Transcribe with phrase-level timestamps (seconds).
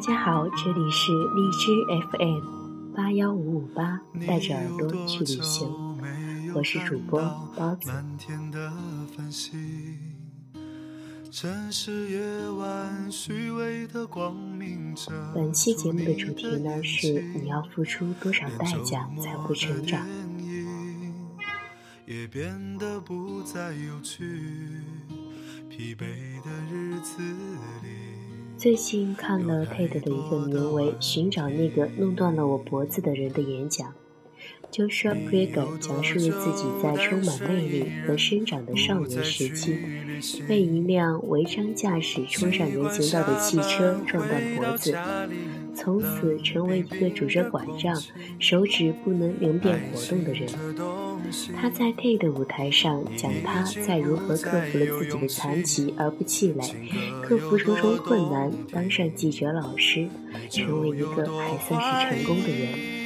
[0.00, 5.68] 家好，这里是荔枝 FM 八幺五五八，带着耳朵去旅行，
[6.54, 7.20] 我是主播
[7.54, 7.92] 包子。
[15.34, 20.06] 本期节目的主题呢是你要付出多少代价才会成长。
[22.06, 24.80] 也变得不再有趣，
[25.68, 27.20] 疲惫的日子
[27.82, 28.19] 里。
[28.60, 33.94] 最近看了 TED 的一个名为《寻找那个弄断了我脖子的人》的演讲
[34.72, 39.76] ，Joshua Greger 讲述了自己在充满魅力和生长的少年时期，
[40.48, 44.96] 被一辆违章驾驶冲上人行道的汽车撞断脖子，
[45.74, 48.00] 从此成为一个拄着拐杖、
[48.38, 50.48] 手指不能灵便活动的人。
[51.56, 56.64] 他在 T 的舞台上讲他在如何克服了自己的残疾而不气馁，
[57.22, 60.08] 克服重重困难，当上记者、老师，
[60.50, 62.99] 成为一个还算是成功的人。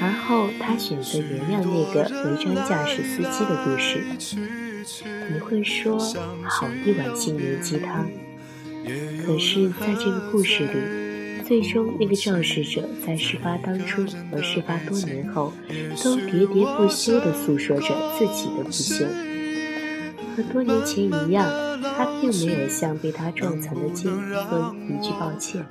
[0.00, 4.02] 而后他选择原谅那个违章驾驶司机的故事。
[5.32, 5.98] 你会说
[6.48, 8.08] 好一碗心灵鸡汤，
[9.24, 11.00] 可是在这个故事里。
[11.46, 15.52] 最终，那个肇事者在事发当初和事发多年后，
[16.04, 19.04] 都喋喋不休地诉说着自己的不幸。
[20.36, 21.44] 和多年前一样，
[21.82, 25.66] 他并没有向被他撞残的金说一句抱歉，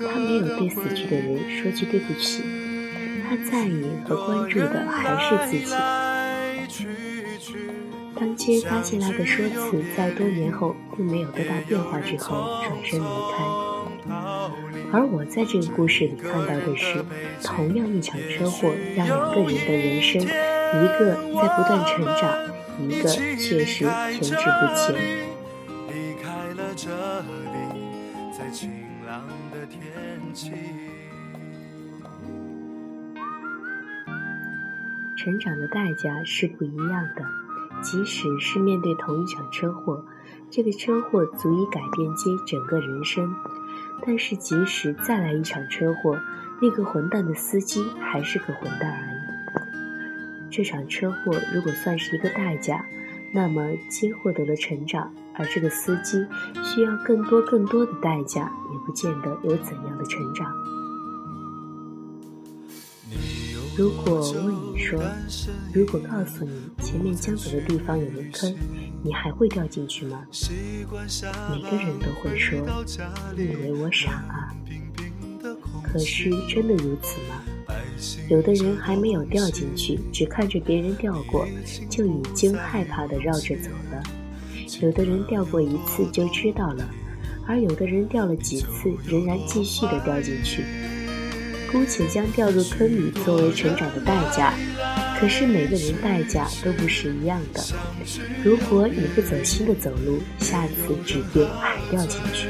[0.00, 2.42] 他没有对死去的人说句对不起，
[3.28, 5.74] 他在意和关注的还是自己。
[8.18, 13.44] 当接发现他的说辞在多年后并没有多大变化之后，转身离开。
[14.90, 17.04] 而我在这个故事里看到的是，
[17.44, 22.22] 同样一场车祸让两个人的人生，一个在不断成长，
[22.80, 24.96] 一个确实停滞不前。
[35.28, 37.22] 成长的代价是不一样的，
[37.82, 40.02] 即使是面对同一场车祸，
[40.48, 43.30] 这个车祸足以改变其整个人生。
[44.06, 46.18] 但是，即使再来一场车祸，
[46.62, 50.50] 那个混蛋的司机还是个混蛋而已。
[50.50, 52.86] 这场车祸如果算是一个代价，
[53.34, 56.26] 那么皆获得了成长，而这个司机
[56.64, 60.50] 需要更多更多的代价，也不见得有怎样的成长。
[63.78, 65.00] 如果问你说，
[65.72, 66.50] 如果告诉你
[66.82, 68.52] 前面将走的地方有个坑，
[69.04, 70.26] 你还会掉进去吗？
[71.48, 72.58] 每个人都会说，
[73.36, 74.52] 你以为我傻啊？
[75.84, 77.40] 可是真的如此吗？
[78.28, 81.46] 有的人还没有掉进去，只看着别人掉过，
[81.88, 84.02] 就已经害怕的绕着走了；
[84.82, 86.84] 有的人掉过一次就知道了，
[87.46, 90.64] 而有的人掉了几次，仍然继续的掉进去。
[91.70, 94.54] 姑且将掉入坑里作为成长的代价，
[95.20, 97.62] 可是每个人代价都不是一样的。
[98.42, 102.48] 如果你不走心的走路，下次指定还掉进去。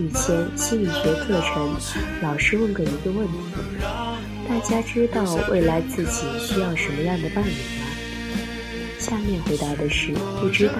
[0.00, 1.76] 以前心理学课程，
[2.22, 3.32] 老师问过一个问题：
[4.48, 7.50] 大家知道未来自己需要什么样的伴侣？
[9.08, 10.74] 下面回答的是不知道。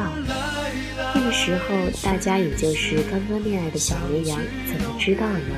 [1.14, 5.56] 那个时候，大家也就是刚刚恋爱的小绵羊，怎么知道呢？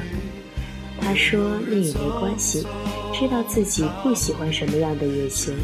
[1.00, 2.66] 他说那也没关系，
[3.12, 5.56] 知道自己不喜欢什么样的也行。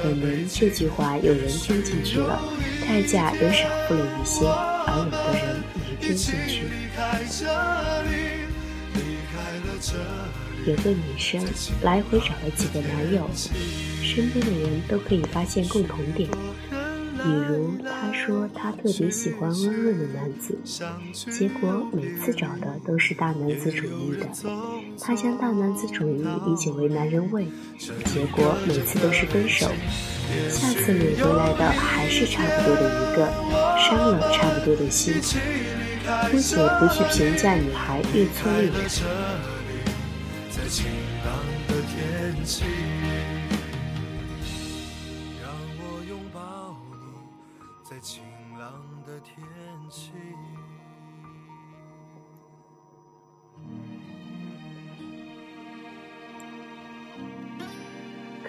[0.00, 2.40] 可能这句话有人听进去了，
[2.86, 6.62] 代价也少付了一些，而有的人没听进去。
[10.66, 11.42] 有个女生
[11.82, 13.28] 来回找了几个男友。
[14.02, 16.28] 身边的人都可以发现共同点，
[16.70, 20.58] 比如她说她特别喜欢温润的男子，
[21.30, 24.28] 结果每次找的都是大男子主义的。
[25.00, 27.46] 她将大男子主义理解为男人味，
[27.78, 29.70] 结果每次都是分手。
[30.50, 33.26] 下次领回来的还是差不多的一个，
[33.78, 35.14] 伤了差不多的心。
[36.30, 38.72] 姑且不去评价女孩越挫越勇。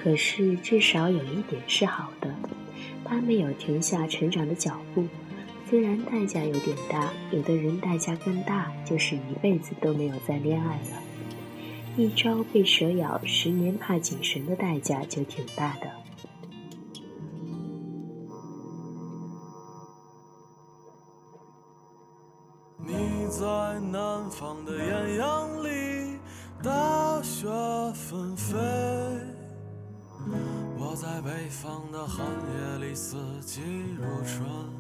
[0.02, 2.34] 可是至少有一点是好的，
[3.04, 5.06] 他没有停下成长的脚步。
[5.70, 11.04] 虽然代价有点大有的人代价更大就是一辈子都没有再恋爱了。
[11.96, 15.92] 一朝被蛇咬十年怕井绳的代价就挺大的。
[22.78, 26.18] 你在南方的艳阳里
[26.64, 27.48] 大雪
[27.94, 28.58] 纷飞
[30.80, 33.62] 我在北方的寒夜里四季
[33.96, 34.79] 如春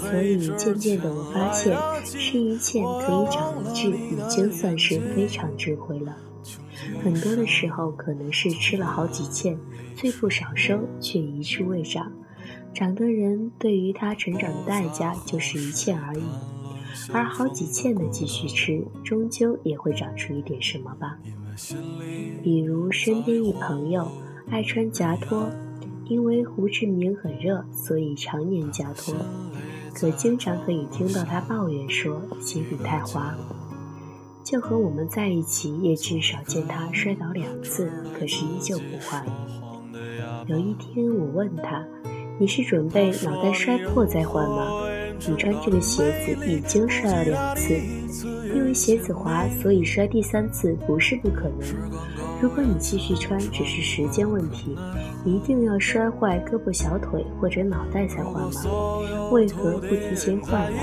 [0.00, 6.16] 所以渐渐的，我发现吃一堑可以长一智，已经算是非常智慧了。
[7.02, 9.56] 很多的时候，可能是吃了好几堑，
[9.96, 12.12] 虽不少收，却一智未长。
[12.74, 16.24] 长的人对于他成长的代价就是一堑而已，
[17.12, 21.16] 而好几堑的继续吃，终究也会长出一点什么吧。
[22.42, 24.10] 比如身边一朋友
[24.50, 25.48] 爱穿夹拖，
[26.06, 29.14] 因为胡志明很热，所以常年夹拖，
[29.94, 33.34] 可经常可以听到他抱怨说鞋底太滑。
[34.42, 39.24] 就和我们在一起，也至少见他摔倒两次，可是依旧不换。
[40.46, 41.84] 有一天我问他。
[42.36, 44.82] 你是准备脑袋摔破再换吗？
[45.20, 47.78] 你穿这个鞋子已经摔了两次，
[48.54, 51.60] 因为鞋子滑，所以摔第三次不是不可能。
[52.40, 54.76] 如果你继续穿，只是时间问题。
[55.24, 59.30] 一定要摔坏胳膊、小腿或者脑袋才换吗？
[59.32, 60.78] 为何不提前换呢？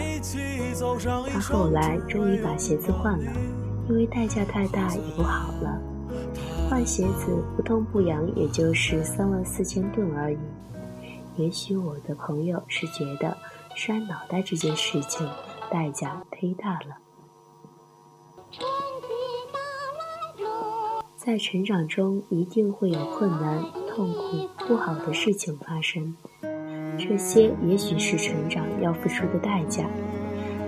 [1.29, 3.31] 他后来终于把鞋子换了，
[3.87, 5.79] 因为代价太大也不好了。
[6.67, 10.37] 换鞋子不痛不痒，也就是三万四千吨而已。
[11.37, 13.37] 也许我的朋友是觉得
[13.75, 15.29] 摔脑袋这件事情
[15.69, 16.97] 代价忒大了。
[21.15, 26.15] 在成长中一定会有困难、痛苦、不好的事情发生，
[26.97, 29.85] 这些也许是成长要付出的代价。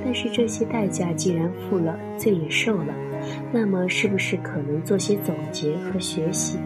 [0.05, 2.93] 但是这些代价既然付了，罪也受了，
[3.51, 6.59] 那么是不是可能做些总结和学习？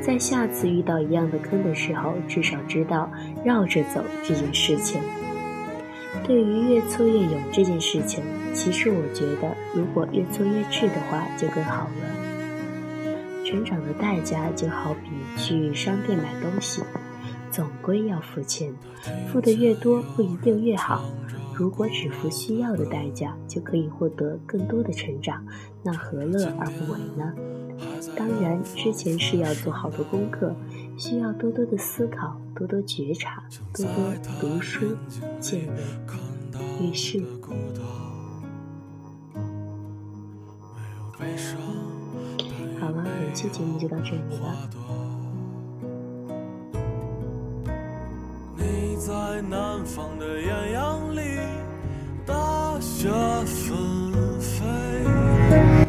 [0.00, 3.08] 在下次遇到一样的坑的时候，至少知道
[3.44, 5.00] 绕着走这件事情。
[6.28, 8.22] 对于越挫越勇这件事情，
[8.52, 11.90] 其实我觉得，如果越挫越智的话，就更好了。
[13.46, 16.82] 成长的代价就好比去商店买东西，
[17.50, 18.74] 总归要付钱，
[19.32, 21.02] 付的越多不一定越好。
[21.54, 25.42] 如果只付需要的代价，就可以获得更多的成长，
[25.82, 27.32] 那何乐而不为呢？
[28.14, 30.54] 当然，之前是要做好多功课，
[30.98, 34.96] 需要多多的思考，多多觉察，多多读书、
[35.38, 35.76] 见闻、
[36.82, 37.22] 遇事。
[42.80, 44.68] 好了，本期节目就到这里了。
[48.56, 51.38] 你在南方的艳阳里，
[52.26, 53.08] 大雪
[53.44, 55.87] 纷飞。